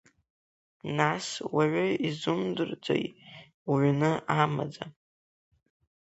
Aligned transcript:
Нас, 0.97 1.25
уаҩы 1.55 1.87
изымдырӡои 2.07 3.05
уҩны 3.71 4.11
амаӡа? 4.41 4.85